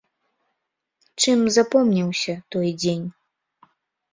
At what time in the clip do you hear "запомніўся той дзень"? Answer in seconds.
1.57-3.05